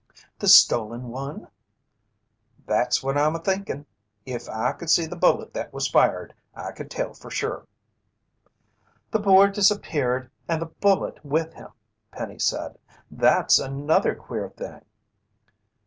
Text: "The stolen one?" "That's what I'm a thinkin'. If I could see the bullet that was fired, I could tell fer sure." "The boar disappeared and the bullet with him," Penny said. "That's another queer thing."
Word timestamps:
"The 0.39 0.47
stolen 0.47 1.09
one?" 1.09 1.47
"That's 2.65 3.03
what 3.03 3.19
I'm 3.19 3.35
a 3.35 3.39
thinkin'. 3.39 3.85
If 4.25 4.49
I 4.49 4.71
could 4.71 4.89
see 4.89 5.05
the 5.05 5.15
bullet 5.15 5.53
that 5.53 5.71
was 5.71 5.87
fired, 5.87 6.33
I 6.55 6.71
could 6.71 6.89
tell 6.89 7.13
fer 7.13 7.29
sure." 7.29 7.67
"The 9.11 9.19
boar 9.19 9.47
disappeared 9.49 10.31
and 10.49 10.59
the 10.59 10.65
bullet 10.81 11.23
with 11.23 11.53
him," 11.53 11.69
Penny 12.09 12.39
said. 12.39 12.79
"That's 13.11 13.59
another 13.59 14.15
queer 14.15 14.49
thing." 14.49 14.81